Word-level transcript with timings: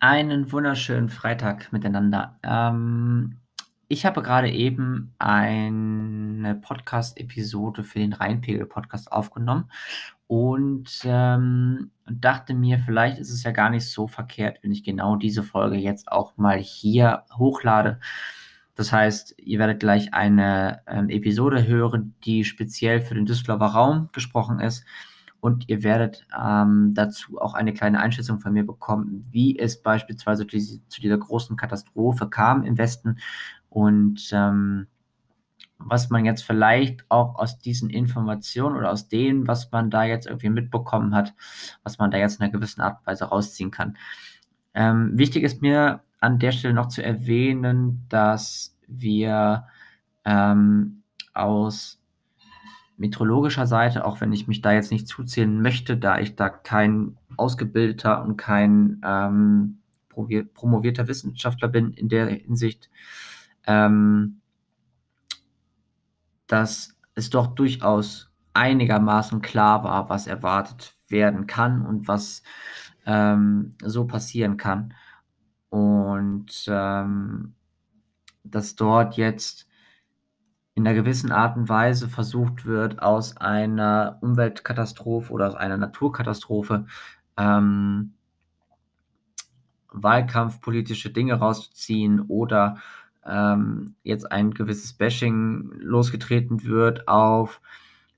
Einen 0.00 0.52
wunderschönen 0.52 1.08
Freitag 1.08 1.72
miteinander. 1.72 2.38
Ähm, 2.44 3.38
ich 3.88 4.06
habe 4.06 4.22
gerade 4.22 4.48
eben 4.48 5.12
eine 5.18 6.54
Podcast-Episode 6.54 7.82
für 7.82 7.98
den 7.98 8.12
Rheinpegel-Podcast 8.12 9.10
aufgenommen 9.10 9.68
und 10.28 11.00
ähm, 11.02 11.90
dachte 12.08 12.54
mir, 12.54 12.78
vielleicht 12.78 13.18
ist 13.18 13.32
es 13.32 13.42
ja 13.42 13.50
gar 13.50 13.70
nicht 13.70 13.90
so 13.90 14.06
verkehrt, 14.06 14.60
wenn 14.62 14.70
ich 14.70 14.84
genau 14.84 15.16
diese 15.16 15.42
Folge 15.42 15.76
jetzt 15.76 16.12
auch 16.12 16.36
mal 16.36 16.58
hier 16.58 17.24
hochlade. 17.36 17.98
Das 18.76 18.92
heißt, 18.92 19.34
ihr 19.38 19.58
werdet 19.58 19.80
gleich 19.80 20.14
eine 20.14 20.80
ähm, 20.86 21.08
Episode 21.08 21.66
hören, 21.66 22.14
die 22.24 22.44
speziell 22.44 23.00
für 23.00 23.16
den 23.16 23.26
Düsseldorfer 23.26 23.66
Raum 23.66 24.10
gesprochen 24.12 24.60
ist 24.60 24.84
und 25.48 25.68
ihr 25.68 25.82
werdet 25.82 26.26
ähm, 26.38 26.92
dazu 26.94 27.40
auch 27.40 27.54
eine 27.54 27.72
kleine 27.72 28.00
Einschätzung 28.00 28.38
von 28.38 28.52
mir 28.52 28.66
bekommen, 28.66 29.26
wie 29.30 29.58
es 29.58 29.82
beispielsweise 29.82 30.46
zu, 30.46 30.58
zu 30.58 31.00
dieser 31.00 31.16
großen 31.16 31.56
Katastrophe 31.56 32.28
kam 32.28 32.64
im 32.64 32.76
Westen 32.76 33.18
und 33.70 34.28
ähm, 34.32 34.88
was 35.78 36.10
man 36.10 36.26
jetzt 36.26 36.42
vielleicht 36.42 37.04
auch 37.08 37.36
aus 37.36 37.58
diesen 37.58 37.88
Informationen 37.88 38.76
oder 38.76 38.90
aus 38.90 39.08
dem, 39.08 39.46
was 39.46 39.70
man 39.72 39.90
da 39.90 40.04
jetzt 40.04 40.26
irgendwie 40.26 40.50
mitbekommen 40.50 41.14
hat, 41.14 41.34
was 41.82 41.98
man 41.98 42.10
da 42.10 42.18
jetzt 42.18 42.36
in 42.36 42.42
einer 42.42 42.52
gewissen 42.52 42.82
Art 42.82 42.98
und 43.00 43.06
Weise 43.06 43.24
rausziehen 43.24 43.70
kann. 43.70 43.96
Ähm, 44.74 45.12
wichtig 45.14 45.44
ist 45.44 45.62
mir 45.62 46.00
an 46.20 46.38
der 46.38 46.52
Stelle 46.52 46.74
noch 46.74 46.88
zu 46.88 47.02
erwähnen, 47.02 48.04
dass 48.08 48.76
wir 48.86 49.66
ähm, 50.24 51.04
aus 51.32 51.97
meteorologischer 52.98 53.66
Seite, 53.66 54.04
auch 54.04 54.20
wenn 54.20 54.32
ich 54.32 54.48
mich 54.48 54.60
da 54.60 54.72
jetzt 54.72 54.90
nicht 54.90 55.08
zuzählen 55.08 55.62
möchte, 55.62 55.96
da 55.96 56.18
ich 56.18 56.36
da 56.36 56.48
kein 56.48 57.16
ausgebildeter 57.36 58.22
und 58.22 58.36
kein 58.36 59.00
ähm, 59.04 59.78
promovierter 60.08 61.06
Wissenschaftler 61.06 61.68
bin 61.68 61.92
in 61.92 62.08
der 62.08 62.26
Hinsicht, 62.26 62.90
ähm, 63.66 64.40
dass 66.48 66.96
es 67.14 67.30
doch 67.30 67.46
durchaus 67.48 68.30
einigermaßen 68.52 69.42
klar 69.42 69.84
war, 69.84 70.08
was 70.08 70.26
erwartet 70.26 70.94
werden 71.08 71.46
kann 71.46 71.86
und 71.86 72.08
was 72.08 72.42
ähm, 73.06 73.74
so 73.82 74.06
passieren 74.06 74.56
kann. 74.56 74.94
Und 75.68 76.64
ähm, 76.68 77.54
dass 78.42 78.74
dort 78.74 79.16
jetzt 79.16 79.67
in 80.78 80.86
einer 80.86 80.94
gewissen 80.94 81.32
Art 81.32 81.56
und 81.56 81.68
Weise 81.68 82.08
versucht 82.08 82.64
wird, 82.64 83.02
aus 83.02 83.36
einer 83.36 84.18
Umweltkatastrophe 84.20 85.32
oder 85.32 85.48
aus 85.48 85.56
einer 85.56 85.76
Naturkatastrophe 85.76 86.86
ähm, 87.36 88.14
wahlkampfpolitische 89.90 91.10
Dinge 91.10 91.34
rauszuziehen 91.34 92.20
oder 92.20 92.76
ähm, 93.26 93.96
jetzt 94.04 94.30
ein 94.30 94.54
gewisses 94.54 94.92
Bashing 94.92 95.72
losgetreten 95.80 96.62
wird 96.62 97.08
auf 97.08 97.60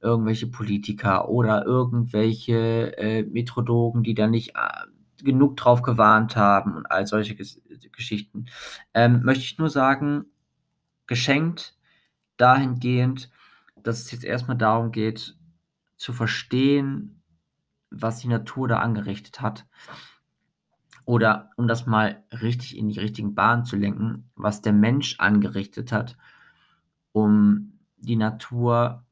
irgendwelche 0.03 0.47
Politiker 0.47 1.31
oder 1.31 1.65
irgendwelche 1.65 2.95
äh, 2.99 3.23
Metrodogen, 3.23 4.03
die 4.03 4.15
da 4.15 4.27
nicht 4.27 4.51
äh, 4.51 5.25
genug 5.25 5.57
drauf 5.57 5.81
gewarnt 5.81 6.37
haben 6.37 6.77
und 6.77 6.91
all 6.91 7.07
solche 7.07 7.35
Ges 7.35 7.59
Geschichten. 7.93 8.47
Ähm, 8.93 9.23
möchte 9.23 9.45
ich 9.45 9.57
nur 9.57 9.71
sagen, 9.71 10.27
geschenkt 11.07 11.80
dahingehend, 12.41 13.31
dass 13.77 14.01
es 14.01 14.11
jetzt 14.11 14.25
erstmal 14.25 14.57
darum 14.57 14.93
geht, 14.93 15.37
zu 15.97 16.13
verstehen, 16.13 17.23
was 17.91 18.21
die 18.21 18.29
Natur 18.29 18.69
da 18.69 18.79
angerichtet 18.79 19.41
hat. 19.41 19.67
Oder 21.05 21.51
um 21.57 21.67
das 21.67 21.87
mal 21.87 22.23
richtig 22.31 22.77
in 22.77 22.89
die 22.89 23.01
richtigen 23.01 23.35
Bahnen 23.35 23.65
zu 23.65 23.77
lenken, 23.77 24.31
was 24.37 24.63
der 24.63 24.73
Mensch 24.73 25.17
angerichtet 25.19 25.93
hat, 25.93 26.17
um 27.13 27.79
die 27.97 28.17
Natur 28.17 29.05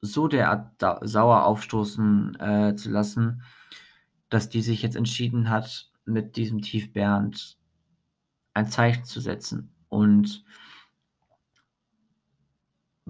so 0.00 0.28
derart 0.28 0.80
sauer 1.02 1.44
aufstoßen 1.44 2.38
äh, 2.40 2.76
zu 2.76 2.90
lassen, 2.90 3.42
dass 4.28 4.48
die 4.48 4.62
sich 4.62 4.82
jetzt 4.82 4.96
entschieden 4.96 5.50
hat, 5.50 5.90
mit 6.04 6.36
diesem 6.36 6.62
Tiefbernd 6.62 7.58
ein 8.54 8.68
Zeichen 8.68 9.04
zu 9.04 9.20
setzen. 9.20 9.74
Und 9.88 10.44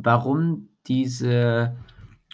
warum 0.04 0.68
diese 0.86 1.76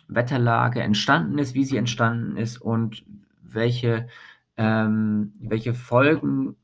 Wetterlage 0.09 0.83
entstanden 0.83 1.39
ist, 1.39 1.55
wie 1.55 1.65
sie 1.65 1.77
entstanden 1.77 2.37
ist 2.37 2.59
und 2.59 3.05
welche, 3.43 4.09
ähm, 4.57 5.33
welche 5.41 5.75
Folgen 5.75 6.57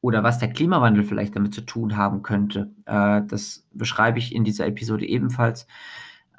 oder 0.00 0.22
was 0.22 0.38
der 0.38 0.52
Klimawandel 0.52 1.04
vielleicht 1.04 1.36
damit 1.36 1.54
zu 1.54 1.62
tun 1.62 1.96
haben 1.96 2.22
könnte. 2.22 2.70
Äh, 2.84 3.22
das 3.26 3.66
beschreibe 3.72 4.18
ich 4.18 4.34
in 4.34 4.44
dieser 4.44 4.66
Episode 4.66 5.06
ebenfalls. 5.06 5.66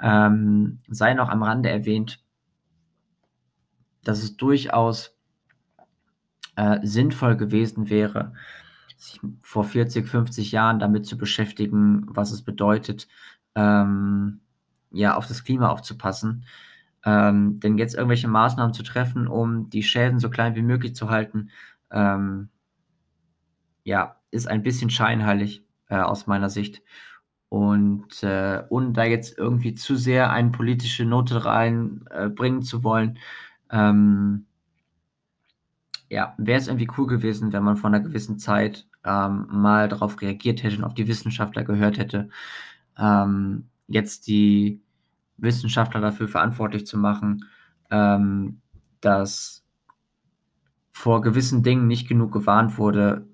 Ähm, 0.01 0.79
sei 0.87 1.13
noch 1.13 1.29
am 1.29 1.43
Rande 1.43 1.69
erwähnt, 1.69 2.23
dass 4.03 4.23
es 4.23 4.37
durchaus 4.37 5.17
äh, 6.55 6.79
sinnvoll 6.83 7.35
gewesen 7.35 7.89
wäre, 7.89 8.33
sich 8.97 9.19
vor 9.41 9.63
40, 9.63 10.07
50 10.07 10.51
Jahren 10.51 10.79
damit 10.79 11.05
zu 11.05 11.17
beschäftigen, 11.17 12.05
was 12.07 12.31
es 12.31 12.41
bedeutet, 12.41 13.07
ähm, 13.55 14.41
ja, 14.91 15.15
auf 15.15 15.27
das 15.27 15.43
Klima 15.43 15.69
aufzupassen. 15.69 16.45
Ähm, 17.05 17.59
denn 17.59 17.77
jetzt 17.77 17.95
irgendwelche 17.95 18.27
Maßnahmen 18.27 18.73
zu 18.73 18.83
treffen, 18.83 19.27
um 19.27 19.69
die 19.69 19.83
Schäden 19.83 20.19
so 20.19 20.29
klein 20.29 20.55
wie 20.55 20.61
möglich 20.61 20.95
zu 20.95 21.09
halten, 21.09 21.49
ähm, 21.91 22.49
ja, 23.83 24.17
ist 24.31 24.47
ein 24.47 24.63
bisschen 24.63 24.89
scheinheilig 24.89 25.63
äh, 25.87 25.97
aus 25.97 26.27
meiner 26.27 26.49
Sicht. 26.49 26.83
Und 27.49 28.21
äh, 28.23 28.63
ohne 28.69 28.91
da 28.91 29.03
jetzt 29.05 29.37
irgendwie 29.37 29.73
zu 29.73 29.95
sehr 29.95 30.31
eine 30.31 30.51
politische 30.51 31.05
Note 31.05 31.45
reinbringen 31.45 32.61
äh, 32.61 32.63
zu 32.63 32.83
wollen, 32.83 33.17
ähm, 33.71 34.45
ja, 36.09 36.33
wäre 36.37 36.59
es 36.59 36.67
irgendwie 36.67 36.89
cool 36.97 37.07
gewesen, 37.07 37.53
wenn 37.53 37.63
man 37.63 37.77
von 37.77 37.93
einer 37.93 38.03
gewissen 38.03 38.39
Zeit 38.39 38.87
ähm, 39.03 39.47
mal 39.49 39.87
darauf 39.87 40.21
reagiert 40.21 40.63
hätte 40.63 40.77
und 40.77 40.83
auf 40.83 40.93
die 40.93 41.07
Wissenschaftler 41.07 41.63
gehört 41.63 41.97
hätte 41.97 42.29
ähm, 42.99 43.69
jetzt 43.87 44.27
die 44.27 44.81
Wissenschaftler 45.37 46.01
dafür 46.01 46.27
verantwortlich 46.27 46.85
zu 46.85 46.97
machen, 46.97 47.45
ähm, 47.89 48.61
dass 49.01 49.63
vor 50.91 51.21
gewissen 51.21 51.63
Dingen 51.63 51.87
nicht 51.87 52.07
genug 52.07 52.31
gewarnt 52.31 52.77
wurde, 52.77 53.25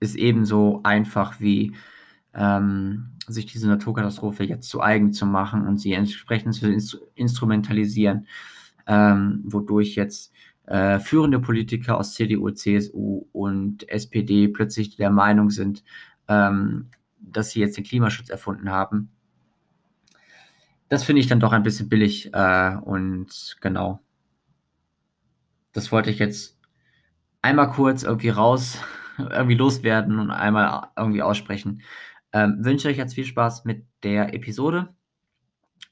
ist 0.00 0.16
ebenso 0.16 0.80
einfach 0.82 1.40
wie 1.40 1.74
ähm, 2.34 3.10
sich 3.26 3.46
diese 3.46 3.68
Naturkatastrophe 3.68 4.44
jetzt 4.44 4.68
zu 4.68 4.80
eigen 4.80 5.12
zu 5.12 5.26
machen 5.26 5.66
und 5.66 5.78
sie 5.78 5.92
entsprechend 5.92 6.54
zu 6.54 6.98
instrumentalisieren, 7.14 8.26
ähm, 8.86 9.42
wodurch 9.44 9.94
jetzt 9.94 10.32
äh, 10.66 10.98
führende 10.98 11.38
Politiker 11.38 11.98
aus 11.98 12.14
CDU, 12.14 12.50
CSU 12.50 13.26
und 13.32 13.88
SPD 13.88 14.48
plötzlich 14.48 14.96
der 14.96 15.10
Meinung 15.10 15.50
sind, 15.50 15.84
ähm, 16.28 16.88
dass 17.22 17.50
sie 17.50 17.60
jetzt 17.60 17.76
den 17.76 17.84
Klimaschutz 17.84 18.30
erfunden 18.30 18.70
haben. 18.70 19.10
Das 20.88 21.04
finde 21.04 21.20
ich 21.20 21.26
dann 21.26 21.40
doch 21.40 21.52
ein 21.52 21.62
bisschen 21.62 21.88
billig 21.88 22.32
äh, 22.34 22.76
und 22.76 23.56
genau. 23.60 24.00
Das 25.72 25.90
wollte 25.90 26.10
ich 26.10 26.18
jetzt 26.18 26.58
einmal 27.40 27.70
kurz 27.70 28.02
irgendwie 28.02 28.28
raus, 28.28 28.78
irgendwie 29.18 29.54
loswerden 29.54 30.18
und 30.18 30.30
einmal 30.30 30.88
irgendwie 30.96 31.22
aussprechen. 31.22 31.82
Ähm, 32.32 32.58
wünsche 32.60 32.88
euch 32.88 32.96
jetzt 32.96 33.14
viel 33.14 33.24
Spaß 33.24 33.64
mit 33.64 33.86
der 34.02 34.34
Episode 34.34 34.94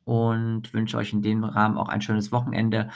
und 0.05 0.73
wünsche 0.73 0.97
euch 0.97 1.13
in 1.13 1.23
dem 1.23 1.45
Rahmen 1.45 1.77
auch 1.77 1.89
ein 1.89 2.03
schönes 2.03 2.33
Wochenende. 2.33 2.91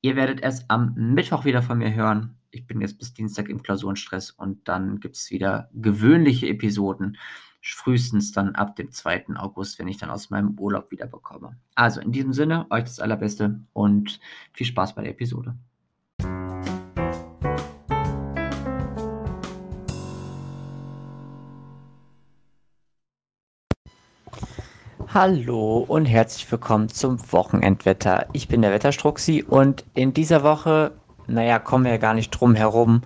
Ihr 0.00 0.16
werdet 0.16 0.42
es 0.42 0.68
am 0.68 0.94
Mittwoch 0.94 1.44
wieder 1.44 1.62
von 1.62 1.78
mir 1.78 1.94
hören. 1.94 2.36
Ich 2.50 2.66
bin 2.66 2.80
jetzt 2.80 2.98
bis 2.98 3.12
Dienstag 3.12 3.48
im 3.48 3.62
Klausurenstress 3.62 4.30
und 4.30 4.68
dann 4.68 5.00
gibt 5.00 5.16
es 5.16 5.30
wieder 5.30 5.70
gewöhnliche 5.74 6.48
Episoden 6.48 7.18
frühestens 7.60 8.32
dann 8.32 8.54
ab 8.54 8.76
dem 8.76 8.92
2. 8.92 9.26
August, 9.36 9.78
wenn 9.78 9.88
ich 9.88 9.98
dann 9.98 10.10
aus 10.10 10.30
meinem 10.30 10.58
Urlaub 10.58 10.90
wieder 10.90 11.06
bekomme. 11.06 11.56
Also 11.74 12.00
in 12.00 12.12
diesem 12.12 12.32
Sinne, 12.32 12.66
euch 12.70 12.84
das 12.84 13.00
Allerbeste 13.00 13.60
und 13.72 14.20
viel 14.52 14.66
Spaß 14.66 14.94
bei 14.94 15.02
der 15.02 15.12
Episode. 15.12 15.56
Hallo 25.14 25.78
und 25.88 26.04
herzlich 26.04 26.52
willkommen 26.52 26.90
zum 26.90 27.18
Wochenendwetter. 27.32 28.28
Ich 28.34 28.46
bin 28.46 28.60
der 28.60 28.72
Wetterstruxi 28.72 29.42
und 29.42 29.84
in 29.94 30.12
dieser 30.12 30.42
Woche, 30.42 30.92
naja, 31.26 31.58
kommen 31.58 31.84
wir 31.84 31.92
ja 31.92 31.96
gar 31.96 32.12
nicht 32.12 32.30
drum 32.30 32.54
herum, 32.54 33.00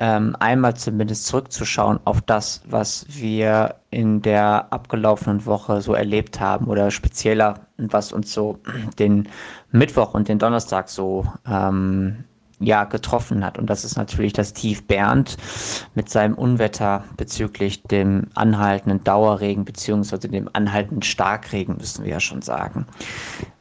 ähm, 0.00 0.34
einmal 0.40 0.74
zumindest 0.74 1.26
zurückzuschauen 1.26 2.00
auf 2.04 2.22
das, 2.22 2.62
was 2.66 3.04
wir 3.08 3.76
in 3.90 4.22
der 4.22 4.72
abgelaufenen 4.72 5.44
Woche 5.44 5.82
so 5.82 5.92
erlebt 5.92 6.40
haben 6.40 6.66
oder 6.66 6.90
spezieller, 6.90 7.60
was 7.76 8.10
uns 8.10 8.32
so 8.32 8.58
den 8.98 9.28
Mittwoch 9.72 10.14
und 10.14 10.28
den 10.28 10.38
Donnerstag 10.38 10.88
so 10.88 11.26
ähm, 11.46 12.24
ja, 12.60 12.84
getroffen 12.84 13.44
hat. 13.44 13.58
Und 13.58 13.68
das 13.68 13.84
ist 13.84 13.96
natürlich 13.96 14.32
das 14.32 14.54
Tief 14.54 14.86
Bernd 14.86 15.36
mit 15.94 16.08
seinem 16.08 16.34
Unwetter 16.34 17.04
bezüglich 17.18 17.82
dem 17.82 18.26
anhaltenden 18.34 19.04
Dauerregen 19.04 19.66
beziehungsweise 19.66 20.28
dem 20.28 20.48
anhaltenden 20.54 21.02
Starkregen, 21.02 21.76
müssen 21.76 22.04
wir 22.04 22.12
ja 22.12 22.20
schon 22.20 22.40
sagen. 22.40 22.86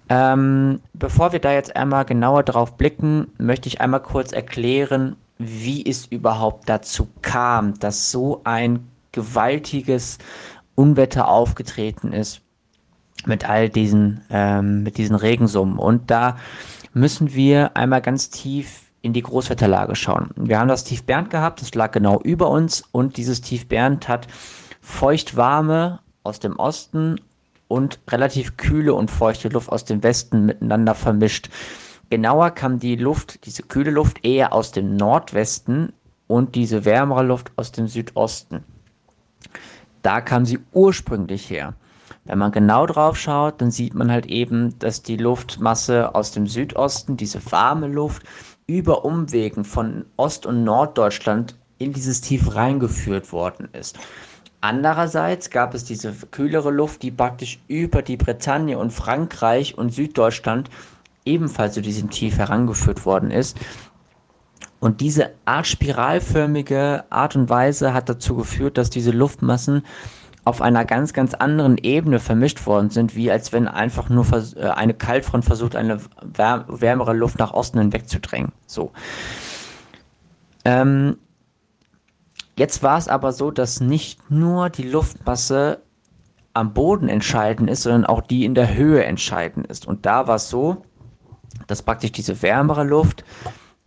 Ähm, 0.07 0.79
bevor 0.93 1.33
wir 1.33 1.39
da 1.39 1.51
jetzt 1.51 1.75
einmal 1.75 2.05
genauer 2.05 2.43
drauf 2.43 2.77
blicken, 2.77 3.27
möchte 3.37 3.67
ich 3.67 3.79
einmal 3.79 4.01
kurz 4.01 4.31
erklären, 4.31 5.17
wie 5.39 5.85
es 5.85 6.05
überhaupt 6.05 6.69
dazu 6.69 7.07
kam, 7.21 7.79
dass 7.79 8.11
so 8.11 8.41
ein 8.43 8.87
gewaltiges 9.13 10.17
Unwetter 10.75 11.27
aufgetreten 11.27 12.13
ist 12.13 12.41
mit 13.25 13.49
all 13.49 13.69
diesen, 13.69 14.21
ähm, 14.29 14.83
mit 14.83 14.97
diesen 14.97 15.15
Regensummen. 15.15 15.79
Und 15.79 16.11
da 16.11 16.37
müssen 16.93 17.33
wir 17.33 17.75
einmal 17.75 18.01
ganz 18.01 18.29
tief 18.29 18.83
in 19.01 19.13
die 19.13 19.21
Großwetterlage 19.21 19.95
schauen. 19.95 20.31
Wir 20.35 20.59
haben 20.59 20.67
das 20.67 20.83
Tief 20.83 21.03
Bernd 21.03 21.29
gehabt, 21.29 21.61
das 21.61 21.73
lag 21.73 21.91
genau 21.91 22.19
über 22.21 22.49
uns 22.49 22.83
und 22.91 23.15
dieses 23.15 23.41
Tief 23.41 23.67
Bernd 23.67 24.09
hat 24.09 24.27
feuchtwarme 24.81 25.99
aus 26.23 26.39
dem 26.39 26.57
Osten 26.57 27.21
und 27.69 27.99
relativ 28.09 28.57
kühle 28.57 28.93
und 28.93 29.09
feuchte 29.09 29.47
Luft 29.49 29.69
aus 29.69 29.85
dem 29.85 30.03
Westen 30.03 30.47
miteinander 30.47 30.95
vermischt. 30.95 31.49
Genauer 32.09 32.51
kam 32.51 32.79
die 32.79 32.95
Luft, 32.95 33.45
diese 33.45 33.63
kühle 33.63 33.91
Luft 33.91 34.25
eher 34.25 34.53
aus 34.53 34.71
dem 34.71 34.95
Nordwesten 34.95 35.93
und 36.27 36.55
diese 36.55 36.83
wärmere 36.83 37.23
Luft 37.23 37.51
aus 37.55 37.71
dem 37.71 37.87
Südosten. 37.87 38.63
Da 40.01 40.21
kam 40.21 40.45
sie 40.45 40.59
ursprünglich 40.73 41.49
her. 41.49 41.75
Wenn 42.25 42.39
man 42.39 42.51
genau 42.51 42.85
drauf 42.85 43.17
schaut, 43.17 43.61
dann 43.61 43.71
sieht 43.71 43.93
man 43.93 44.11
halt 44.11 44.25
eben, 44.25 44.77
dass 44.79 45.03
die 45.03 45.17
Luftmasse 45.17 46.13
aus 46.15 46.31
dem 46.31 46.47
Südosten, 46.47 47.17
diese 47.17 47.39
warme 47.51 47.87
Luft, 47.87 48.23
über 48.65 49.03
Umwegen 49.05 49.63
von 49.63 50.05
Ost- 50.17 50.45
und 50.45 50.63
Norddeutschland 50.63 51.55
in 51.79 51.93
dieses 51.93 52.21
Tief 52.21 52.55
reingeführt 52.55 53.31
worden 53.31 53.69
ist. 53.73 53.97
Andererseits 54.61 55.49
gab 55.49 55.73
es 55.73 55.85
diese 55.85 56.13
kühlere 56.31 56.69
Luft, 56.69 57.01
die 57.01 57.11
praktisch 57.11 57.59
über 57.67 58.01
die 58.01 58.17
Bretagne 58.17 58.77
und 58.77 58.91
Frankreich 58.91 59.77
und 59.77 59.93
Süddeutschland 59.93 60.69
ebenfalls 61.29 61.75
zu 61.75 61.81
diesem 61.81 62.09
Tief 62.09 62.37
herangeführt 62.37 63.05
worden 63.05 63.31
ist. 63.31 63.57
Und 64.79 65.01
diese 65.01 65.31
Art 65.45 65.67
spiralförmige 65.67 67.03
Art 67.09 67.35
und 67.35 67.49
Weise 67.49 67.93
hat 67.93 68.09
dazu 68.09 68.35
geführt, 68.35 68.77
dass 68.77 68.89
diese 68.89 69.11
Luftmassen 69.11 69.83
auf 70.45 70.61
einer 70.61 70.85
ganz, 70.85 71.13
ganz 71.13 71.33
anderen 71.33 71.77
Ebene 71.77 72.19
vermischt 72.19 72.65
worden 72.65 72.89
sind, 72.89 73.15
wie 73.15 73.29
als 73.29 73.51
wenn 73.51 73.67
einfach 73.67 74.09
nur 74.09 74.25
äh, 74.31 74.69
eine 74.69 74.93
Kaltfront 74.93 75.45
versucht, 75.45 75.75
eine 75.75 75.99
wärmere 76.23 77.13
Luft 77.13 77.37
nach 77.39 77.53
Osten 77.53 77.79
hinwegzudrängen. 77.79 78.51
So. 78.65 78.91
Ähm, 80.65 81.17
jetzt 82.57 82.81
war 82.81 82.97
es 82.97 83.07
aber 83.09 83.33
so, 83.33 83.51
dass 83.51 83.81
nicht 83.81 84.31
nur 84.31 84.69
die 84.69 84.89
Luftmasse 84.89 85.81
am 86.53 86.73
Boden 86.73 87.09
entscheidend 87.09 87.69
ist, 87.69 87.83
sondern 87.83 88.05
auch 88.05 88.21
die 88.21 88.45
in 88.45 88.55
der 88.55 88.73
Höhe 88.73 89.03
entscheidend 89.03 89.67
ist. 89.67 89.87
Und 89.87 90.05
da 90.05 90.27
war 90.27 90.35
es 90.35 90.49
so, 90.49 90.83
dass 91.67 91.81
praktisch 91.81 92.11
diese 92.11 92.41
wärmere 92.41 92.83
Luft 92.83 93.23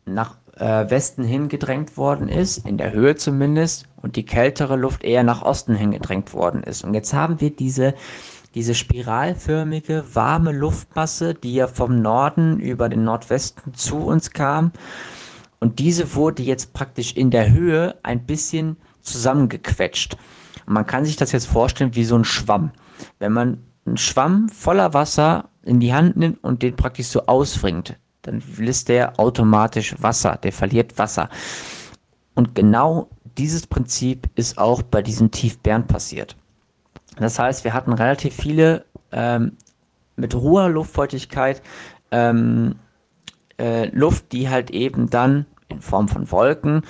nach 0.04 0.36
äh, 0.56 0.90
Westen 0.90 1.24
hingedrängt 1.24 1.96
worden 1.96 2.28
ist, 2.28 2.66
in 2.66 2.78
der 2.78 2.92
Höhe 2.92 3.16
zumindest, 3.16 3.88
und 4.00 4.16
die 4.16 4.24
kältere 4.24 4.76
Luft 4.76 5.04
eher 5.04 5.22
nach 5.22 5.42
Osten 5.42 5.74
hingedrängt 5.74 6.32
worden 6.32 6.62
ist. 6.62 6.84
Und 6.84 6.94
jetzt 6.94 7.14
haben 7.14 7.40
wir 7.40 7.50
diese, 7.50 7.94
diese 8.54 8.74
spiralförmige, 8.74 10.04
warme 10.12 10.52
Luftmasse, 10.52 11.34
die 11.34 11.54
ja 11.54 11.68
vom 11.68 12.02
Norden 12.02 12.58
über 12.58 12.88
den 12.88 13.04
Nordwesten 13.04 13.74
zu 13.74 13.96
uns 13.96 14.30
kam. 14.30 14.72
Und 15.60 15.78
diese 15.78 16.14
wurde 16.14 16.42
jetzt 16.42 16.72
praktisch 16.72 17.14
in 17.14 17.30
der 17.30 17.52
Höhe 17.52 17.94
ein 18.02 18.26
bisschen 18.26 18.76
zusammengequetscht. 19.02 20.16
Und 20.66 20.74
man 20.74 20.86
kann 20.86 21.04
sich 21.04 21.16
das 21.16 21.32
jetzt 21.32 21.46
vorstellen 21.46 21.94
wie 21.94 22.04
so 22.04 22.16
ein 22.16 22.24
Schwamm. 22.24 22.72
Wenn 23.20 23.32
man 23.32 23.58
einen 23.86 23.96
Schwamm 23.96 24.48
voller 24.48 24.94
Wasser 24.94 25.48
in 25.64 25.80
die 25.80 25.92
Hand 25.92 26.16
nimmt 26.16 26.42
und 26.42 26.62
den 26.62 26.76
praktisch 26.76 27.08
so 27.08 27.26
ausfringt, 27.26 27.96
dann 28.22 28.42
lässt 28.56 28.88
der 28.88 29.18
automatisch 29.18 29.94
Wasser, 30.00 30.38
der 30.42 30.52
verliert 30.52 30.98
Wasser. 30.98 31.28
Und 32.34 32.54
genau 32.54 33.08
dieses 33.36 33.66
Prinzip 33.66 34.28
ist 34.34 34.58
auch 34.58 34.82
bei 34.82 35.02
diesem 35.02 35.30
Tief 35.30 35.58
Bern 35.58 35.86
passiert. 35.86 36.36
Das 37.16 37.38
heißt, 37.38 37.64
wir 37.64 37.74
hatten 37.74 37.92
relativ 37.92 38.34
viele 38.34 38.84
ähm, 39.10 39.56
mit 40.16 40.34
hoher 40.34 40.68
Luftfeuchtigkeit 40.68 41.62
ähm, 42.10 42.76
äh, 43.58 43.88
Luft, 43.88 44.32
die 44.32 44.48
halt 44.48 44.70
eben 44.70 45.10
dann 45.10 45.46
in 45.68 45.80
Form 45.80 46.08
von 46.08 46.30
Wolken 46.30 46.82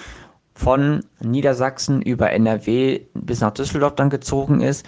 von 0.54 1.04
Niedersachsen 1.20 2.02
über 2.02 2.30
NRW 2.30 3.00
bis 3.14 3.40
nach 3.40 3.52
Düsseldorf 3.52 3.94
dann 3.94 4.10
gezogen 4.10 4.60
ist 4.60 4.86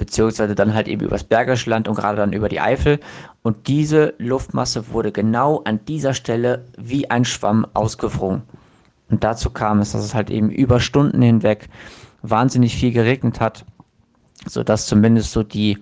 beziehungsweise 0.00 0.54
dann 0.54 0.72
halt 0.72 0.88
eben 0.88 1.04
übers 1.04 1.24
Bergische 1.24 1.68
Land 1.68 1.86
und 1.86 1.94
gerade 1.94 2.16
dann 2.16 2.32
über 2.32 2.48
die 2.48 2.58
Eifel. 2.58 2.98
Und 3.42 3.68
diese 3.68 4.14
Luftmasse 4.16 4.88
wurde 4.92 5.12
genau 5.12 5.60
an 5.64 5.84
dieser 5.84 6.14
Stelle 6.14 6.64
wie 6.78 7.10
ein 7.10 7.26
Schwamm 7.26 7.66
ausgefrungen. 7.74 8.42
Und 9.10 9.22
dazu 9.22 9.50
kam 9.50 9.80
es, 9.80 9.92
dass 9.92 10.02
es 10.02 10.14
halt 10.14 10.30
eben 10.30 10.50
über 10.50 10.80
Stunden 10.80 11.20
hinweg 11.20 11.68
wahnsinnig 12.22 12.76
viel 12.76 12.92
geregnet 12.92 13.40
hat, 13.40 13.66
sodass 14.46 14.86
zumindest 14.86 15.32
so 15.32 15.42
die 15.42 15.76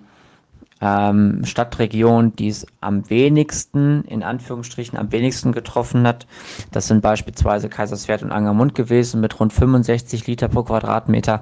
ähm, 0.81 1.41
Stadtregion, 1.43 2.35
die 2.35 2.47
es 2.47 2.65
am 2.81 3.09
wenigsten, 3.09 4.03
in 4.05 4.23
Anführungsstrichen, 4.23 4.97
am 4.97 5.11
wenigsten 5.11 5.51
getroffen 5.51 6.07
hat. 6.07 6.25
Das 6.71 6.87
sind 6.87 7.01
beispielsweise 7.01 7.69
Kaiserswerth 7.69 8.23
und 8.23 8.31
Angermund 8.31 8.75
gewesen 8.75 9.21
mit 9.21 9.39
rund 9.39 9.53
65 9.53 10.27
Liter 10.27 10.47
pro 10.47 10.63
Quadratmeter. 10.63 11.41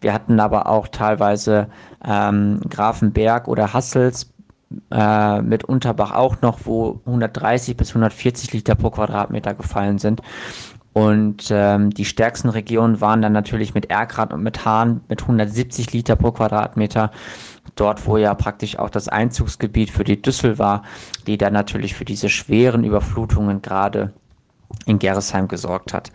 Wir 0.00 0.12
hatten 0.14 0.40
aber 0.40 0.66
auch 0.66 0.88
teilweise 0.88 1.68
ähm, 2.04 2.60
Grafenberg 2.68 3.48
oder 3.48 3.72
Hassels 3.72 4.32
äh, 4.90 5.42
mit 5.42 5.64
Unterbach 5.64 6.12
auch 6.12 6.40
noch, 6.42 6.60
wo 6.64 7.00
130 7.06 7.76
bis 7.76 7.90
140 7.90 8.52
Liter 8.52 8.74
pro 8.76 8.90
Quadratmeter 8.90 9.54
gefallen 9.54 9.98
sind. 9.98 10.22
Und 10.92 11.48
ähm, 11.50 11.90
die 11.90 12.04
stärksten 12.04 12.48
Regionen 12.48 13.00
waren 13.00 13.22
dann 13.22 13.32
natürlich 13.32 13.74
mit 13.74 13.90
Erkrath 13.90 14.32
und 14.32 14.42
mit 14.42 14.64
Hahn 14.64 15.02
mit 15.08 15.22
170 15.22 15.92
Liter 15.92 16.16
pro 16.16 16.32
Quadratmeter. 16.32 17.12
Dort, 17.76 18.06
wo 18.06 18.16
ja 18.16 18.34
praktisch 18.34 18.78
auch 18.78 18.90
das 18.90 19.08
Einzugsgebiet 19.08 19.90
für 19.90 20.04
die 20.04 20.20
Düssel 20.20 20.58
war, 20.58 20.82
die 21.26 21.38
dann 21.38 21.52
natürlich 21.52 21.94
für 21.94 22.04
diese 22.04 22.28
schweren 22.28 22.84
Überflutungen 22.84 23.62
gerade 23.62 24.12
in 24.86 24.98
Gerresheim 24.98 25.48
gesorgt 25.48 25.92
hat. 25.92 26.10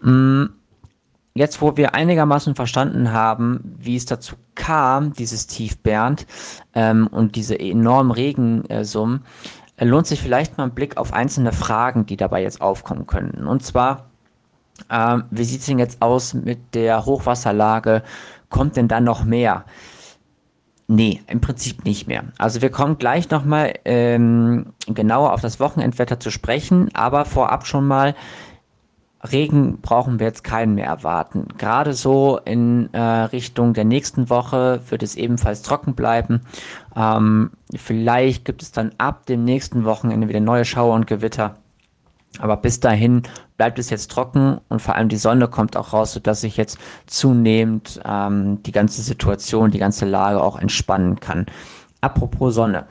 Mm, 0.00 0.44
jetzt, 1.34 1.60
wo 1.60 1.76
wir 1.76 1.94
einigermaßen 1.94 2.54
verstanden 2.54 3.12
haben, 3.12 3.60
wie 3.78 3.96
es 3.96 4.06
dazu 4.06 4.36
kam, 4.54 5.12
dieses 5.12 5.46
Tief 5.46 5.78
Bernd 5.78 6.26
ähm, 6.74 7.06
und 7.08 7.36
diese 7.36 7.58
enormen 7.58 8.10
Regensummen, 8.10 9.24
äh, 9.76 9.84
lohnt 9.84 10.06
sich 10.06 10.20
vielleicht 10.20 10.56
mal 10.56 10.64
ein 10.64 10.74
Blick 10.74 10.96
auf 10.96 11.12
einzelne 11.12 11.52
Fragen, 11.52 12.06
die 12.06 12.16
dabei 12.16 12.42
jetzt 12.42 12.60
aufkommen 12.60 13.06
könnten. 13.06 13.46
Und 13.46 13.62
zwar, 13.62 14.06
ähm, 14.90 15.24
wie 15.30 15.44
sieht 15.44 15.60
es 15.60 15.66
denn 15.66 15.78
jetzt 15.78 16.00
aus 16.02 16.34
mit 16.34 16.74
der 16.74 17.04
Hochwasserlage? 17.04 18.02
Kommt 18.48 18.76
denn 18.76 18.88
da 18.88 19.00
noch 19.00 19.24
mehr? 19.24 19.64
Nee, 20.88 21.20
im 21.26 21.40
Prinzip 21.40 21.84
nicht 21.84 22.06
mehr. 22.06 22.24
Also 22.38 22.62
wir 22.62 22.70
kommen 22.70 22.98
gleich 22.98 23.28
nochmal 23.30 23.74
ähm, 23.84 24.72
genauer 24.86 25.32
auf 25.32 25.40
das 25.40 25.58
Wochenendwetter 25.58 26.20
zu 26.20 26.30
sprechen, 26.30 26.90
aber 26.94 27.24
vorab 27.24 27.66
schon 27.66 27.88
mal, 27.88 28.14
Regen 29.32 29.80
brauchen 29.80 30.20
wir 30.20 30.26
jetzt 30.26 30.44
keinen 30.44 30.76
mehr 30.76 30.86
erwarten. 30.86 31.48
Gerade 31.58 31.92
so 31.94 32.38
in 32.44 32.92
äh, 32.94 33.00
Richtung 33.00 33.74
der 33.74 33.84
nächsten 33.84 34.30
Woche 34.30 34.80
wird 34.88 35.02
es 35.02 35.16
ebenfalls 35.16 35.62
trocken 35.62 35.94
bleiben. 35.94 36.42
Ähm, 36.94 37.50
vielleicht 37.74 38.44
gibt 38.44 38.62
es 38.62 38.70
dann 38.70 38.92
ab 38.98 39.26
dem 39.26 39.44
nächsten 39.44 39.84
Wochenende 39.84 40.28
wieder 40.28 40.40
neue 40.40 40.64
Schauer 40.64 40.94
und 40.94 41.08
Gewitter. 41.08 41.56
Aber 42.40 42.56
bis 42.56 42.80
dahin 42.80 43.22
bleibt 43.56 43.78
es 43.78 43.90
jetzt 43.90 44.10
trocken 44.10 44.60
und 44.68 44.82
vor 44.82 44.94
allem 44.94 45.08
die 45.08 45.16
Sonne 45.16 45.48
kommt 45.48 45.76
auch 45.76 45.92
raus, 45.92 46.12
sodass 46.12 46.42
sich 46.42 46.56
jetzt 46.56 46.78
zunehmend 47.06 48.00
ähm, 48.04 48.62
die 48.62 48.72
ganze 48.72 49.02
Situation, 49.02 49.70
die 49.70 49.78
ganze 49.78 50.04
Lage 50.04 50.42
auch 50.42 50.58
entspannen 50.58 51.18
kann. 51.20 51.46
Apropos 52.00 52.54
Sonne. 52.54 52.86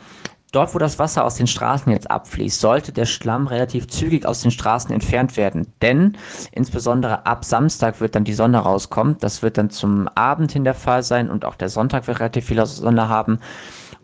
Dort, 0.56 0.74
wo 0.74 0.80
das 0.80 1.00
Wasser 1.00 1.26
aus 1.26 1.36
den 1.36 1.48
Straßen 1.48 1.92
jetzt 1.92 2.10
abfließt, 2.10 2.62
sollte 2.62 2.94
der 2.94 3.06
Schlamm 3.06 3.48
relativ 3.48 3.90
zügig 3.90 4.26
aus 4.26 4.42
den 4.42 4.52
Straßen 4.52 4.90
entfernt 4.92 5.36
werden. 5.36 5.68
Denn 5.82 6.18
insbesondere 6.54 7.26
ab 7.26 7.44
Samstag 7.44 8.00
wird 8.00 8.16
dann 8.16 8.24
die 8.24 8.34
Sonne 8.34 8.60
rauskommen. 8.60 9.18
Das 9.20 9.42
wird 9.42 9.58
dann 9.58 9.70
zum 9.70 10.08
Abend 10.16 10.54
hin 10.54 10.64
der 10.64 10.74
Fall 10.74 11.04
sein 11.04 11.30
und 11.30 11.44
auch 11.44 11.56
der 11.56 11.68
Sonntag 11.68 12.08
wird 12.08 12.22
relativ 12.22 12.46
viel 12.46 12.66
Sonne 12.66 13.10
haben. 13.10 13.40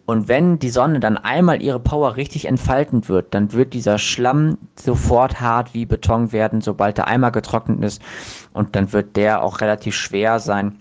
Und 0.06 0.28
wenn 0.28 0.60
die 0.60 0.70
Sonne 0.70 1.00
dann 1.00 1.18
einmal 1.18 1.62
ihre 1.62 1.80
Power 1.80 2.16
richtig 2.16 2.46
entfalten 2.46 3.08
wird, 3.08 3.34
dann 3.34 3.54
wird 3.54 3.74
dieser 3.74 3.98
Schlamm 3.98 4.58
sofort 4.76 5.40
hart 5.40 5.74
wie 5.74 5.86
Beton 5.86 6.32
werden, 6.32 6.62
sobald 6.62 6.98
er 6.98 7.08
einmal 7.08 7.32
getrocknet 7.32 7.84
ist. 7.84 8.02
Und 8.54 8.76
dann 8.76 8.92
wird 8.94 9.16
der 9.16 9.44
auch 9.44 9.62
relativ 9.62 9.96
schwer 9.96 10.40
sein, 10.40 10.80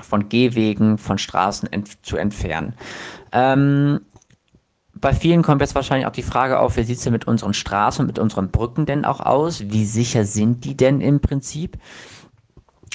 von 0.00 0.28
Gehwegen, 0.28 0.98
von 0.98 1.18
Straßen 1.18 1.72
ent 1.72 2.04
zu 2.04 2.16
entfernen. 2.16 2.74
Ähm, 3.32 4.00
bei 4.94 5.12
vielen 5.12 5.42
kommt 5.42 5.60
jetzt 5.60 5.74
wahrscheinlich 5.74 6.06
auch 6.06 6.12
die 6.12 6.22
Frage 6.22 6.60
auf, 6.60 6.76
wie 6.76 6.84
sieht 6.84 6.98
es 6.98 7.04
denn 7.04 7.12
mit 7.12 7.26
unseren 7.26 7.54
Straßen 7.54 8.06
mit 8.06 8.18
unseren 8.18 8.50
Brücken 8.50 8.86
denn 8.86 9.04
auch 9.04 9.20
aus? 9.20 9.64
Wie 9.68 9.84
sicher 9.84 10.24
sind 10.24 10.64
die 10.64 10.76
denn 10.76 11.00
im 11.00 11.20
Prinzip? 11.20 11.78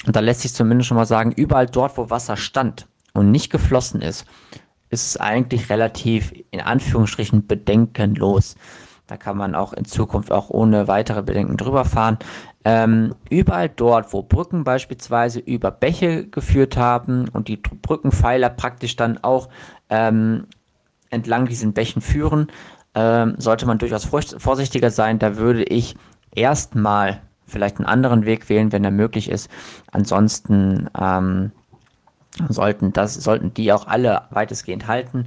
Und 0.06 0.16
da 0.16 0.20
lässt 0.20 0.40
sich 0.40 0.54
zumindest 0.54 0.88
schon 0.88 0.96
mal 0.96 1.06
sagen, 1.06 1.32
überall 1.32 1.66
dort, 1.66 1.98
wo 1.98 2.08
Wasser 2.08 2.36
stand 2.36 2.86
und 3.14 3.30
nicht 3.30 3.50
geflossen 3.50 4.00
ist, 4.00 4.24
ist 4.90 5.06
es 5.06 5.16
eigentlich 5.16 5.70
relativ 5.70 6.32
in 6.50 6.60
Anführungsstrichen 6.60 7.46
bedenkenlos. 7.46 8.56
Da 9.06 9.16
kann 9.16 9.36
man 9.36 9.54
auch 9.54 9.72
in 9.72 9.86
Zukunft 9.86 10.30
auch 10.30 10.50
ohne 10.50 10.86
weitere 10.86 11.22
Bedenken 11.22 11.56
drüber 11.56 11.84
fahren. 11.86 12.18
Ähm, 12.64 13.14
überall 13.30 13.70
dort, 13.70 14.12
wo 14.12 14.22
Brücken 14.22 14.64
beispielsweise 14.64 15.40
über 15.40 15.70
Bäche 15.70 16.26
geführt 16.26 16.76
haben 16.76 17.28
und 17.30 17.48
die 17.48 17.56
Brückenpfeiler 17.56 18.50
praktisch 18.50 18.96
dann 18.96 19.18
auch 19.24 19.48
ähm, 19.88 20.46
entlang 21.08 21.46
diesen 21.46 21.72
Bächen 21.72 22.02
führen, 22.02 22.48
ähm, 22.94 23.36
sollte 23.38 23.64
man 23.64 23.78
durchaus 23.78 24.04
vorsichtiger 24.04 24.90
sein. 24.90 25.18
Da 25.18 25.36
würde 25.36 25.64
ich 25.64 25.96
erstmal 26.34 27.22
vielleicht 27.46 27.78
einen 27.78 27.86
anderen 27.86 28.26
Weg 28.26 28.50
wählen, 28.50 28.72
wenn 28.72 28.84
er 28.84 28.90
möglich 28.90 29.30
ist. 29.30 29.50
Ansonsten 29.90 30.90
ähm, 31.00 31.52
sollten, 32.48 32.92
das, 32.92 33.14
sollten 33.14 33.52
die 33.54 33.72
auch 33.72 33.86
alle 33.86 34.22
weitestgehend 34.30 34.86
halten. 34.86 35.26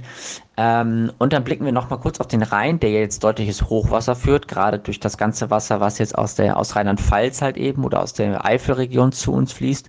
Ähm, 0.56 1.12
und 1.18 1.32
dann 1.32 1.44
blicken 1.44 1.64
wir 1.64 1.72
nochmal 1.72 1.98
kurz 1.98 2.20
auf 2.20 2.28
den 2.28 2.42
Rhein, 2.42 2.80
der 2.80 2.90
jetzt 2.90 3.24
deutliches 3.24 3.68
Hochwasser 3.68 4.14
führt, 4.14 4.48
gerade 4.48 4.78
durch 4.78 5.00
das 5.00 5.18
ganze 5.18 5.50
Wasser, 5.50 5.80
was 5.80 5.98
jetzt 5.98 6.16
aus, 6.16 6.34
der, 6.34 6.56
aus 6.56 6.76
Rheinland-Pfalz 6.76 7.42
halt 7.42 7.56
eben 7.56 7.84
oder 7.84 8.02
aus 8.02 8.12
der 8.12 8.44
Eifelregion 8.44 9.12
zu 9.12 9.32
uns 9.32 9.52
fließt. 9.52 9.88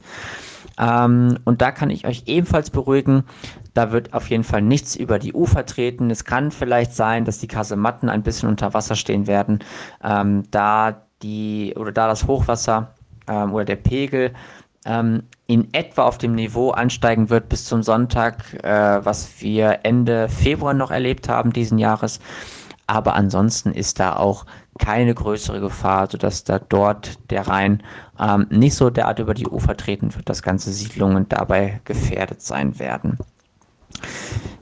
Ähm, 0.79 1.37
und 1.45 1.61
da 1.61 1.71
kann 1.71 1.89
ich 1.89 2.07
euch 2.07 2.23
ebenfalls 2.25 2.69
beruhigen, 2.71 3.23
da 3.73 3.91
wird 3.91 4.13
auf 4.13 4.29
jeden 4.29 4.43
Fall 4.43 4.61
nichts 4.61 4.95
über 4.95 5.19
die 5.19 5.33
Ufer 5.33 5.65
treten. 5.65 6.09
Es 6.09 6.25
kann 6.25 6.51
vielleicht 6.51 6.93
sein, 6.93 7.25
dass 7.25 7.39
die 7.39 7.47
Kasematten 7.47 8.09
ein 8.09 8.23
bisschen 8.23 8.49
unter 8.49 8.73
Wasser 8.73 8.95
stehen 8.95 9.27
werden, 9.27 9.59
ähm, 10.03 10.43
da 10.51 11.03
die 11.21 11.73
oder 11.77 11.91
da 11.91 12.07
das 12.07 12.27
Hochwasser 12.27 12.95
ähm, 13.27 13.53
oder 13.53 13.65
der 13.65 13.75
Pegel 13.77 14.33
ähm, 14.85 15.23
in 15.47 15.73
etwa 15.73 16.03
auf 16.03 16.17
dem 16.17 16.35
Niveau 16.35 16.71
ansteigen 16.71 17.29
wird 17.29 17.49
bis 17.49 17.65
zum 17.65 17.83
Sonntag, 17.83 18.53
äh, 18.63 19.05
was 19.05 19.41
wir 19.41 19.79
Ende 19.83 20.29
Februar 20.29 20.73
noch 20.73 20.91
erlebt 20.91 21.29
haben 21.29 21.53
diesen 21.53 21.77
Jahres. 21.77 22.19
Aber 22.87 23.15
ansonsten 23.15 23.71
ist 23.71 23.99
da 23.99 24.15
auch 24.15 24.45
keine 24.77 25.13
größere 25.13 25.61
Gefahr, 25.61 26.09
sodass 26.09 26.43
da 26.43 26.59
dort 26.59 27.17
der 27.29 27.47
Rhein 27.47 27.81
ähm, 28.19 28.47
nicht 28.49 28.75
so 28.75 28.89
derart 28.89 29.19
über 29.19 29.33
die 29.33 29.47
Ufer 29.47 29.77
treten 29.77 30.13
wird, 30.15 30.27
dass 30.27 30.43
ganze 30.43 30.73
Siedlungen 30.73 31.29
dabei 31.29 31.79
gefährdet 31.85 32.41
sein 32.41 32.79
werden. 32.79 33.17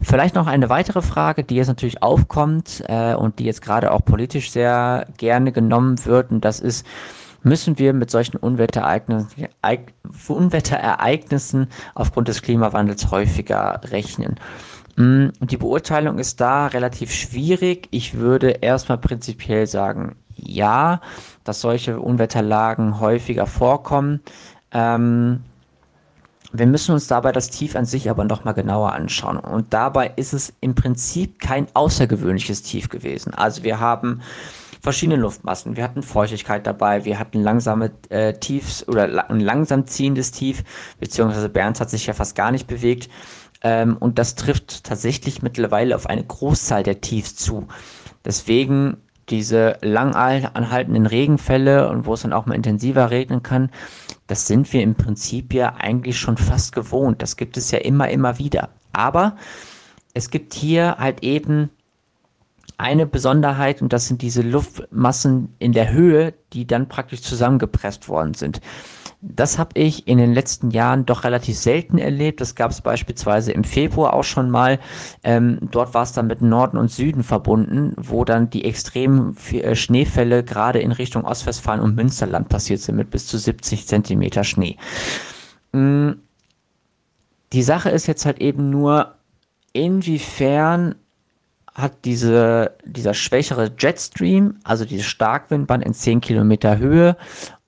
Vielleicht 0.02 0.36
noch 0.36 0.48
eine 0.48 0.70
weitere 0.70 1.02
Frage, 1.02 1.44
die 1.44 1.56
jetzt 1.56 1.68
natürlich 1.68 2.04
aufkommt 2.04 2.84
äh, 2.88 3.16
und 3.16 3.40
die 3.40 3.46
jetzt 3.46 3.62
gerade 3.62 3.92
auch 3.92 4.04
politisch 4.04 4.52
sehr 4.52 5.08
gerne 5.18 5.52
genommen 5.52 6.04
wird, 6.06 6.32
und 6.32 6.44
das 6.44 6.60
ist, 6.60 6.86
müssen 7.44 7.80
wir 7.80 7.94
mit 7.94 8.12
solchen 8.12 8.38
Unwetterereignissen, 8.38 9.48
Unwetterereignissen 10.28 11.68
aufgrund 11.96 12.28
des 12.28 12.42
Klimawandels 12.42 13.12
häufiger 13.12 13.82
rechnen. 13.86 14.40
Mm, 14.98 15.30
die 15.40 15.58
Beurteilung 15.58 16.20
ist 16.20 16.42
da 16.42 16.68
relativ 16.68 17.12
schwierig. 17.12 17.88
Ich 17.92 18.16
würde 18.16 18.50
erstmal 18.50 18.98
prinzipiell 18.98 19.68
sagen, 19.68 20.16
ja, 20.36 21.02
dass 21.44 21.62
solche 21.62 22.00
Unwetterlagen 22.00 23.00
häufiger 23.00 23.48
vorkommen. 23.48 24.22
Ähm, 24.72 25.42
wir 26.54 26.68
müssen 26.68 26.92
uns 26.92 27.08
dabei 27.08 27.32
das 27.32 27.50
Tief 27.50 27.76
an 27.76 27.86
sich 27.86 28.10
aber 28.10 28.26
nochmal 28.26 28.54
genauer 28.54 28.92
anschauen. 28.92 29.38
Und 29.38 29.74
dabei 29.74 30.12
ist 30.18 30.34
es 30.34 30.54
im 30.60 30.76
Prinzip 30.76 31.40
kein 31.40 31.68
außergewöhnliches 31.74 32.62
Tief 32.64 32.90
gewesen. 32.90 33.34
Also 33.34 33.64
wir 33.64 33.80
haben 33.80 34.22
verschiedene 34.82 35.18
Luftmassen. 35.18 35.78
Wir 35.78 35.84
hatten 35.84 36.04
Feuchtigkeit 36.04 36.66
dabei, 36.66 37.06
wir 37.06 37.20
hatten 37.20 37.42
langsame 37.42 37.92
äh, 38.10 38.34
Tiefs 38.34 38.88
oder 38.88 39.30
ein 39.30 39.40
langsam 39.40 39.86
ziehendes 39.88 40.32
Tief, 40.32 40.64
beziehungsweise 41.00 41.50
Bernd 41.50 41.80
hat 41.80 41.90
sich 41.90 42.08
ja 42.08 42.14
fast 42.14 42.36
gar 42.36 42.52
nicht 42.52 42.68
bewegt. 42.68 43.10
Ähm, 43.64 43.98
und 43.98 44.18
das 44.18 44.36
trifft 44.36 44.84
tatsächlich 44.84 45.42
mittlerweile 45.42 45.96
auf 45.96 46.08
eine 46.08 46.24
Großzahl 46.24 46.84
der 46.84 47.02
Tiefs 47.02 47.36
zu. 47.36 47.68
Deswegen 48.26 48.98
diese 49.30 49.78
lang 49.82 50.14
anhaltenden 50.14 51.06
Regenfälle 51.06 51.90
und 51.90 52.06
wo 52.06 52.16
es 52.16 52.24
dann 52.24 52.34
auch 52.34 52.48
mal 52.48 52.56
intensiver 52.56 53.12
regnen 53.12 53.44
kann, 53.44 53.70
das 54.28 54.48
sind 54.48 54.72
wir 54.74 54.82
im 54.82 54.96
Prinzip 54.96 55.54
ja 55.54 55.76
eigentlich 55.78 56.20
schon 56.20 56.38
fast 56.38 56.74
gewohnt. 56.74 57.22
Das 57.22 57.38
gibt 57.38 57.56
es 57.56 57.72
ja 57.72 57.80
immer, 57.80 58.10
immer 58.10 58.40
wieder. 58.40 58.70
Aber 58.94 59.38
es 60.14 60.30
gibt 60.30 60.54
hier 60.54 60.98
halt 60.98 61.24
eben 61.24 61.70
eine 62.82 63.06
Besonderheit 63.06 63.82
und 63.82 63.94
das 63.94 64.08
sind 64.08 64.22
diese 64.22 64.42
Luftmassen 64.42 65.54
in 65.60 65.72
der 65.72 65.92
Höhe, 65.92 66.34
die 66.52 66.66
dann 66.66 66.90
praktisch 66.90 67.22
zusammengepresst 67.22 68.10
worden 68.10 68.34
sind. 68.34 68.60
Das 69.24 69.60
habe 69.60 69.80
ich 69.80 70.08
in 70.08 70.18
den 70.18 70.34
letzten 70.34 70.72
Jahren 70.72 71.06
doch 71.06 71.24
relativ 71.24 71.56
selten 71.56 72.00
erlebt. 72.00 72.42
Das 72.42 72.56
gab 72.56 72.72
es 72.72 72.82
beispielsweise 72.82 73.52
im 73.52 73.64
Februar 73.64 74.14
auch 74.14 74.24
schon 74.24 74.50
mal. 74.50 74.80
Ähm, 75.24 75.60
dort 75.70 75.94
war 75.94 76.02
es 76.02 76.14
dann 76.14 76.26
mit 76.26 76.42
Norden 76.42 76.76
und 76.78 76.90
Süden 76.90 77.22
verbunden, 77.22 77.94
wo 77.98 78.26
dann 78.26 78.50
die 78.50 78.66
extremen 78.66 79.38
äh, 79.52 79.76
Schneefälle 79.76 80.44
gerade 80.44 80.80
in 80.80 80.92
Richtung 80.92 81.24
Ostwestfalen 81.24 81.82
und 81.82 81.96
Münsterland 81.96 82.50
passiert 82.50 82.82
sind 82.82 82.96
mit 82.96 83.12
bis 83.12 83.28
zu 83.28 83.38
70 83.38 83.88
Zentimeter 83.88 84.44
Schnee. 84.44 84.78
Mm, 85.72 86.14
die 87.54 87.64
Sache 87.64 87.92
ist 87.92 88.08
jetzt 88.08 88.26
halt 88.26 88.42
eben 88.42 88.72
nur, 88.72 89.14
inwiefern 89.74 90.96
hat 91.74 91.94
diese, 92.06 92.76
dieser 92.86 93.14
schwächere 93.14 93.72
Jetstream, 93.78 94.56
also 94.64 94.86
diese 94.86 95.04
Starkwindbahn 95.04 95.82
in 95.82 95.94
10 95.94 96.22
Kilometer 96.22 96.78
Höhe 96.78 97.16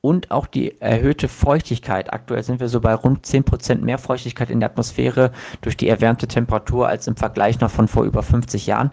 und 0.01 0.31
auch 0.31 0.47
die 0.47 0.79
erhöhte 0.81 1.29
Feuchtigkeit. 1.29 2.11
Aktuell 2.11 2.43
sind 2.43 2.59
wir 2.59 2.67
so 2.67 2.81
bei 2.81 2.93
rund 2.93 3.25
10% 3.25 3.77
mehr 3.77 3.97
Feuchtigkeit 3.97 4.49
in 4.49 4.59
der 4.59 4.69
Atmosphäre 4.69 5.31
durch 5.61 5.77
die 5.77 5.87
erwärmte 5.87 6.27
Temperatur 6.27 6.89
als 6.89 7.07
im 7.07 7.15
Vergleich 7.15 7.61
noch 7.61 7.71
von 7.71 7.87
vor 7.87 8.03
über 8.03 8.21
50 8.21 8.67
Jahren. 8.67 8.91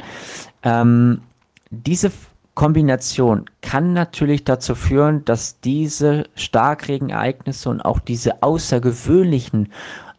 Ähm, 0.63 1.23
diese 1.71 2.13
Kombination 2.55 3.47
kann 3.61 3.93
natürlich 3.93 4.45
dazu 4.45 4.77
führen, 4.77 5.25
dass 5.25 5.59
diese 5.61 6.25
Starkregenereignisse 6.37 7.69
und 7.69 7.81
auch 7.81 7.99
diese 7.99 8.43
außergewöhnlichen 8.45 9.73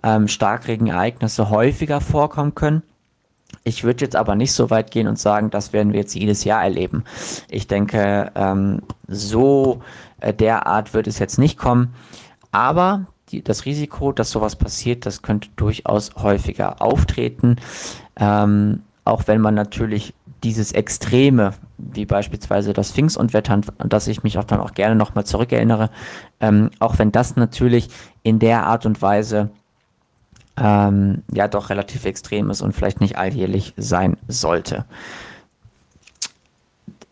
ähm, 0.03 0.27
Starkregenereignisse 0.27 1.50
häufiger 1.50 2.01
vorkommen 2.01 2.55
können. 2.55 2.83
Ich 3.63 3.84
würde 3.84 4.06
jetzt 4.06 4.15
aber 4.15 4.36
nicht 4.36 4.53
so 4.53 4.70
weit 4.70 4.91
gehen 4.91 5.08
und 5.08 5.20
sagen, 5.20 5.50
das 5.51 5.72
werden 5.72 5.94
wir 5.94 6.00
jetzt 6.00 6.15
jedes 6.15 6.44
Jahr 6.44 6.63
erleben. 6.63 7.03
Ich 7.50 7.68
denke, 7.68 8.32
ähm, 8.36 8.82
so 9.08 9.82
äh, 10.20 10.34
derart 10.34 10.94
wird 10.94 11.08
es 11.08 11.20
jetzt 11.20 11.38
nicht 11.38 11.58
kommen. 11.58 11.94
Aber 12.51 13.06
die, 13.30 13.44
das 13.44 13.65
Risiko, 13.65 14.12
dass 14.12 14.32
sowas 14.32 14.56
passiert, 14.56 15.06
das 15.06 15.22
könnte 15.22 15.50
durchaus 15.56 16.12
häufiger 16.15 16.82
auftreten. 16.82 17.58
Ähm, 18.18 18.82
auch 19.06 19.27
wenn 19.27 19.41
man 19.41 19.56
natürlich 19.56 20.13
dieses 20.44 20.72
Extreme, 20.72 21.53
wie 21.77 22.06
beispielsweise 22.06 22.74
das 22.74 22.91
Pfingstunwetter, 22.91 23.62
an 23.77 23.89
das 23.89 24.08
ich 24.08 24.24
mich 24.24 24.38
auch 24.38 24.44
dann 24.44 24.60
auch 24.60 24.74
gerne 24.74 24.96
nochmal 24.96 25.25
zurückerinnere, 25.25 25.89
ähm, 26.39 26.72
auch 26.80 26.98
wenn 26.98 27.12
das 27.12 27.36
natürlich 27.36 27.89
in 28.24 28.39
der 28.39 28.65
Art 28.65 28.86
und 28.86 29.01
Weise 29.01 29.51
ähm, 30.62 31.24
ja 31.34 31.48
doch 31.48 31.70
relativ 31.70 32.06
extrem 32.06 32.50
ist 32.51 32.62
und 32.62 32.74
vielleicht 32.74 33.01
nicht 33.01 33.18
alljährlich 33.18 33.74
sein 33.77 34.18
sollte. 34.27 34.86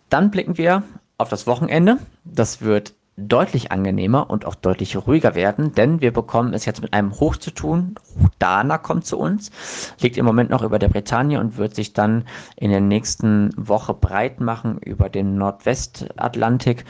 Dann 0.09 0.31
blicken 0.31 0.57
wir 0.57 0.83
auf 1.17 1.29
das 1.29 1.47
Wochenende. 1.47 1.97
Das 2.23 2.61
wird 2.61 2.93
deutlich 3.17 3.71
angenehmer 3.71 4.29
und 4.29 4.45
auch 4.45 4.55
deutlich 4.55 4.95
ruhiger 4.95 5.35
werden, 5.35 5.73
denn 5.73 5.99
wir 5.99 6.13
bekommen 6.13 6.53
es 6.53 6.65
jetzt 6.65 6.81
mit 6.81 6.93
einem 6.93 7.19
Hoch 7.19 7.35
zu 7.35 7.51
tun. 7.51 7.95
Dana 8.37 8.77
kommt 8.77 9.05
zu 9.05 9.17
uns, 9.17 9.51
liegt 9.99 10.15
im 10.15 10.25
Moment 10.25 10.51
noch 10.51 10.63
über 10.63 10.79
der 10.79 10.87
Bretagne 10.87 11.39
und 11.39 11.57
wird 11.57 11.75
sich 11.75 11.91
dann 11.91 12.23
in 12.55 12.71
der 12.71 12.79
nächsten 12.79 13.51
Woche 13.57 13.93
breit 13.93 14.39
machen 14.39 14.77
über 14.77 15.09
den 15.09 15.35
Nordwestatlantik, 15.35 16.85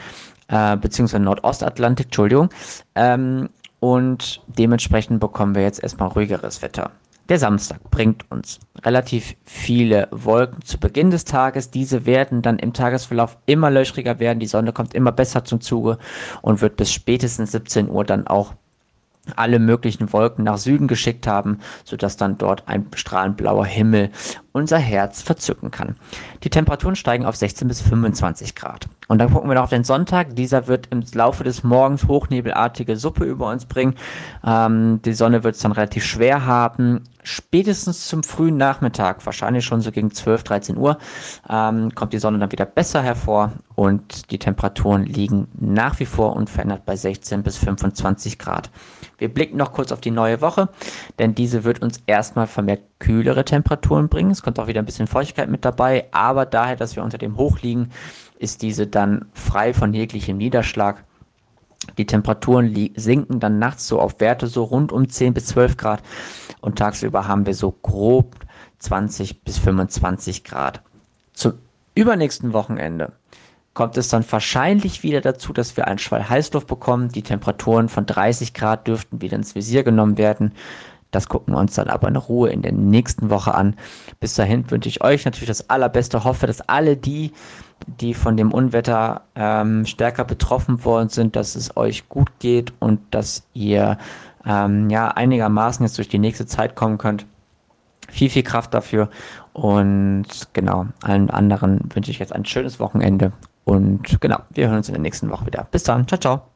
äh, 0.48 0.76
beziehungsweise 0.76 1.22
Nordostatlantik, 1.22 2.06
Entschuldigung. 2.06 2.50
Ähm, 2.94 3.48
und 3.80 4.42
dementsprechend 4.46 5.20
bekommen 5.20 5.54
wir 5.54 5.62
jetzt 5.62 5.82
erstmal 5.82 6.08
ruhigeres 6.08 6.62
Wetter. 6.62 6.92
Der 7.30 7.38
Samstag 7.38 7.78
bringt 7.90 8.28
uns 8.30 8.58
relativ 8.82 9.36
viele 9.44 10.08
Wolken 10.10 10.62
zu 10.64 10.78
Beginn 10.78 11.10
des 11.10 11.24
Tages. 11.24 11.70
Diese 11.70 12.04
werden 12.04 12.42
dann 12.42 12.58
im 12.58 12.72
Tagesverlauf 12.72 13.38
immer 13.46 13.70
löchriger 13.70 14.18
werden. 14.18 14.40
Die 14.40 14.48
Sonne 14.48 14.72
kommt 14.72 14.94
immer 14.94 15.12
besser 15.12 15.44
zum 15.44 15.60
Zuge 15.60 15.98
und 16.42 16.60
wird 16.60 16.76
bis 16.76 16.92
spätestens 16.92 17.52
17 17.52 17.88
Uhr 17.88 18.04
dann 18.04 18.26
auch 18.26 18.54
alle 19.36 19.60
möglichen 19.60 20.12
Wolken 20.12 20.44
nach 20.44 20.58
Süden 20.58 20.88
geschickt 20.88 21.28
haben, 21.28 21.60
sodass 21.84 22.16
dann 22.16 22.36
dort 22.36 22.66
ein 22.66 22.86
strahlend 22.96 23.36
blauer 23.36 23.66
Himmel 23.66 24.10
unser 24.50 24.78
Herz 24.78 25.22
verzücken 25.22 25.70
kann. 25.70 25.96
Die 26.42 26.50
Temperaturen 26.50 26.96
steigen 26.96 27.26
auf 27.26 27.36
16 27.36 27.68
bis 27.68 27.80
25 27.80 28.56
Grad. 28.56 28.88
Und 29.10 29.18
dann 29.18 29.32
gucken 29.32 29.50
wir 29.50 29.56
noch 29.56 29.64
auf 29.64 29.70
den 29.70 29.82
Sonntag. 29.82 30.36
Dieser 30.36 30.68
wird 30.68 30.86
im 30.92 31.02
Laufe 31.14 31.42
des 31.42 31.64
Morgens 31.64 32.06
hochnebelartige 32.06 32.96
Suppe 32.96 33.24
über 33.24 33.48
uns 33.48 33.66
bringen. 33.66 33.96
Ähm, 34.46 35.02
die 35.04 35.14
Sonne 35.14 35.42
wird 35.42 35.56
es 35.56 35.62
dann 35.62 35.72
relativ 35.72 36.04
schwer 36.04 36.46
haben. 36.46 37.02
Spätestens 37.24 38.06
zum 38.06 38.22
frühen 38.22 38.56
Nachmittag, 38.56 39.26
wahrscheinlich 39.26 39.64
schon 39.64 39.80
so 39.80 39.90
gegen 39.90 40.12
12, 40.12 40.44
13 40.44 40.76
Uhr, 40.76 40.96
ähm, 41.48 41.92
kommt 41.92 42.12
die 42.12 42.20
Sonne 42.20 42.38
dann 42.38 42.52
wieder 42.52 42.66
besser 42.66 43.02
hervor 43.02 43.50
und 43.74 44.30
die 44.30 44.38
Temperaturen 44.38 45.04
liegen 45.06 45.48
nach 45.58 45.98
wie 45.98 46.06
vor 46.06 46.36
unverändert 46.36 46.86
bei 46.86 46.94
16 46.94 47.42
bis 47.42 47.56
25 47.56 48.38
Grad. 48.38 48.70
Wir 49.18 49.28
blicken 49.28 49.56
noch 49.56 49.72
kurz 49.72 49.90
auf 49.90 50.00
die 50.00 50.12
neue 50.12 50.40
Woche, 50.40 50.68
denn 51.18 51.34
diese 51.34 51.64
wird 51.64 51.82
uns 51.82 52.00
erstmal 52.06 52.46
vermehrt 52.46 52.82
kühlere 53.00 53.44
Temperaturen 53.44 54.08
bringen. 54.08 54.30
Es 54.30 54.42
kommt 54.42 54.60
auch 54.60 54.68
wieder 54.68 54.80
ein 54.80 54.86
bisschen 54.86 55.08
Feuchtigkeit 55.08 55.50
mit 55.50 55.64
dabei, 55.64 56.06
aber 56.12 56.46
daher, 56.46 56.76
dass 56.76 56.94
wir 56.94 57.02
unter 57.02 57.18
dem 57.18 57.36
Hoch 57.36 57.58
liegen, 57.60 57.90
ist 58.38 58.62
diese 58.62 58.86
dann 58.86 59.26
frei 59.34 59.74
von 59.74 59.92
jeglichem 59.92 60.36
Niederschlag. 60.36 61.02
Die 61.98 62.06
Temperaturen 62.06 62.90
sinken 62.94 63.40
dann 63.40 63.58
nachts 63.58 63.88
so 63.88 64.00
auf 64.00 64.20
Werte 64.20 64.46
so 64.46 64.64
rund 64.64 64.92
um 64.92 65.08
10 65.08 65.34
bis 65.34 65.46
12 65.46 65.76
Grad 65.76 66.02
und 66.60 66.78
tagsüber 66.78 67.26
haben 67.26 67.46
wir 67.46 67.54
so 67.54 67.72
grob 67.72 68.36
20 68.78 69.42
bis 69.42 69.58
25 69.58 70.44
Grad. 70.44 70.82
Zum 71.32 71.54
übernächsten 71.94 72.52
Wochenende 72.52 73.12
kommt 73.72 73.96
es 73.96 74.08
dann 74.08 74.24
wahrscheinlich 74.30 75.02
wieder 75.02 75.20
dazu, 75.20 75.52
dass 75.52 75.76
wir 75.76 75.86
einen 75.86 75.98
Schwall 75.98 76.28
Heißluft 76.28 76.66
bekommen. 76.66 77.08
Die 77.08 77.22
Temperaturen 77.22 77.88
von 77.88 78.04
30 78.04 78.52
Grad 78.52 78.86
dürften 78.86 79.22
wieder 79.22 79.36
ins 79.36 79.54
Visier 79.54 79.82
genommen 79.82 80.18
werden. 80.18 80.52
Das 81.10 81.28
gucken 81.28 81.54
wir 81.54 81.58
uns 81.58 81.74
dann 81.74 81.88
aber 81.88 82.08
in 82.08 82.16
Ruhe 82.16 82.50
in 82.50 82.62
der 82.62 82.72
nächsten 82.72 83.30
Woche 83.30 83.54
an. 83.54 83.74
Bis 84.20 84.34
dahin 84.34 84.70
wünsche 84.70 84.88
ich 84.88 85.02
euch 85.02 85.24
natürlich 85.24 85.48
das 85.48 85.68
Allerbeste. 85.70 86.24
Hoffe, 86.24 86.46
dass 86.46 86.60
alle 86.62 86.96
die, 86.96 87.32
die 87.86 88.14
von 88.14 88.36
dem 88.36 88.52
Unwetter 88.52 89.22
ähm, 89.34 89.86
stärker 89.86 90.24
betroffen 90.24 90.84
worden 90.84 91.08
sind, 91.08 91.36
dass 91.36 91.56
es 91.56 91.76
euch 91.76 92.08
gut 92.08 92.30
geht 92.38 92.72
und 92.78 93.00
dass 93.10 93.44
ihr 93.54 93.98
ähm, 94.46 94.90
ja 94.90 95.08
einigermaßen 95.08 95.84
jetzt 95.84 95.98
durch 95.98 96.08
die 96.08 96.18
nächste 96.18 96.46
Zeit 96.46 96.76
kommen 96.76 96.98
könnt. 96.98 97.26
Viel, 98.08 98.30
viel 98.30 98.42
Kraft 98.42 98.74
dafür. 98.74 99.08
Und 99.52 100.26
genau, 100.52 100.86
allen 101.02 101.30
anderen 101.30 101.80
wünsche 101.94 102.10
ich 102.10 102.18
jetzt 102.18 102.32
ein 102.32 102.44
schönes 102.44 102.80
Wochenende. 102.80 103.32
Und 103.64 104.20
genau, 104.20 104.38
wir 104.50 104.68
hören 104.68 104.78
uns 104.78 104.88
in 104.88 104.94
der 104.94 105.02
nächsten 105.02 105.30
Woche 105.30 105.46
wieder. 105.46 105.66
Bis 105.70 105.84
dann. 105.84 106.08
Ciao, 106.08 106.18
ciao. 106.18 106.49